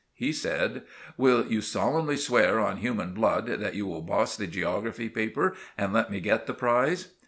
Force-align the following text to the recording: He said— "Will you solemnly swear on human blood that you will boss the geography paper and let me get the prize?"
He 0.15 0.33
said— 0.33 0.81
"Will 1.15 1.45
you 1.45 1.61
solemnly 1.61 2.17
swear 2.17 2.59
on 2.59 2.77
human 2.77 3.13
blood 3.13 3.45
that 3.45 3.75
you 3.75 3.85
will 3.85 4.01
boss 4.01 4.35
the 4.35 4.47
geography 4.47 5.09
paper 5.09 5.53
and 5.77 5.93
let 5.93 6.09
me 6.09 6.19
get 6.19 6.47
the 6.47 6.55
prize?" 6.55 7.09